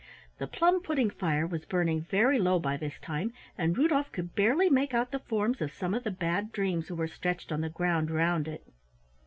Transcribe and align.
The 0.39 0.47
plum 0.47 0.81
pudding 0.81 1.11
fire 1.11 1.45
was 1.45 1.63
burning 1.67 2.01
very 2.09 2.39
low 2.39 2.57
by 2.57 2.75
this 2.75 2.97
time, 2.99 3.33
and 3.55 3.77
Rudolf 3.77 4.11
could 4.11 4.33
barely 4.33 4.67
make 4.67 4.95
out 4.95 5.11
the 5.11 5.19
forms 5.19 5.61
of 5.61 5.71
some 5.71 5.93
of 5.93 6.03
the 6.03 6.09
Bad 6.09 6.51
Dreams 6.51 6.87
who 6.87 6.95
were 6.95 7.07
stretched 7.07 7.51
on 7.51 7.61
the 7.61 7.69
ground 7.69 8.09
around 8.09 8.47
it. 8.47 8.63